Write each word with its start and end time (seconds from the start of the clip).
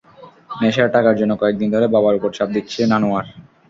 নেশার 0.61 0.89
টাকার 0.95 1.15
জন্য 1.19 1.33
কয়েক 1.41 1.55
দিন 1.61 1.69
ধরে 1.75 1.87
বাবার 1.93 2.17
ওপর 2.17 2.31
চাপ 2.37 2.49
দিচ্ছিলেন 2.55 2.91
আনোয়ার। 2.97 3.25